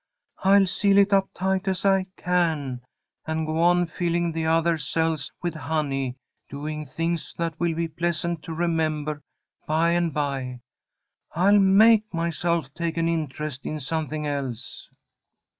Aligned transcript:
I'll 0.39 0.65
seal 0.65 0.97
it 0.97 1.13
up 1.13 1.29
tight 1.31 1.67
as 1.67 1.85
I 1.85 2.07
can, 2.17 2.81
and 3.27 3.45
go 3.45 3.61
on 3.61 3.85
filling 3.85 4.31
the 4.31 4.47
other 4.47 4.75
cells 4.79 5.31
with 5.43 5.53
honey, 5.53 6.15
doing 6.49 6.87
things 6.87 7.35
that 7.37 7.59
will 7.59 7.75
be 7.75 7.87
pleasant 7.87 8.41
to 8.45 8.53
remember 8.55 9.21
by 9.67 9.91
and 9.91 10.11
by. 10.11 10.61
I'll 11.35 11.59
make 11.59 12.11
myself 12.11 12.73
take 12.73 12.97
an 12.97 13.07
interest 13.07 13.63
in 13.63 13.79
something 13.79 14.25
else!" 14.25 14.87